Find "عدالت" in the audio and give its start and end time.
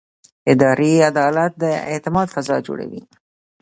1.09-1.51